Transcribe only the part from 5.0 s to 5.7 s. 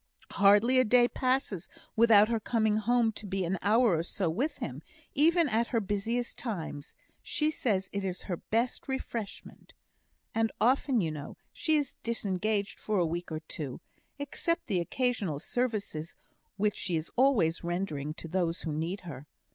even at